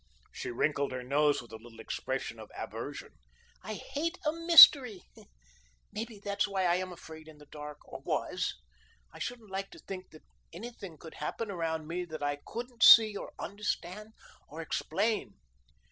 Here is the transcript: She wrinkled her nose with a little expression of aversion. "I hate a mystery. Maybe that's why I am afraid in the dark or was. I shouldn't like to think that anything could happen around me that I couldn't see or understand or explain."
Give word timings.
She 0.31 0.49
wrinkled 0.49 0.91
her 0.93 1.03
nose 1.03 1.43
with 1.43 1.51
a 1.51 1.57
little 1.61 1.79
expression 1.79 2.39
of 2.39 2.49
aversion. 2.57 3.11
"I 3.61 3.75
hate 3.75 4.17
a 4.25 4.31
mystery. 4.33 5.03
Maybe 5.91 6.17
that's 6.23 6.47
why 6.47 6.65
I 6.65 6.77
am 6.77 6.91
afraid 6.91 7.27
in 7.27 7.37
the 7.37 7.45
dark 7.45 7.87
or 7.87 7.99
was. 8.03 8.55
I 9.13 9.19
shouldn't 9.19 9.51
like 9.51 9.69
to 9.69 9.77
think 9.85 10.09
that 10.09 10.23
anything 10.51 10.97
could 10.97 11.13
happen 11.13 11.51
around 11.51 11.85
me 11.85 12.03
that 12.05 12.23
I 12.23 12.39
couldn't 12.47 12.81
see 12.81 13.15
or 13.15 13.31
understand 13.37 14.13
or 14.47 14.59
explain." 14.59 15.35